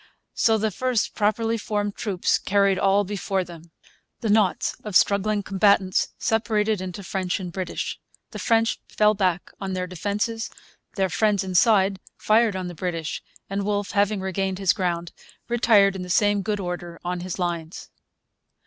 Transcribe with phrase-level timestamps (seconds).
[0.33, 3.69] So the first properly formed troops carried all before them.
[4.21, 7.99] The knots of struggling combatants separated into French and British.
[8.31, 10.49] The French fell back on their defences.
[10.95, 15.11] Their friends inside fired on the British; and Wolfe, having regained his ground,
[15.47, 17.91] retired in the same good order on his lines.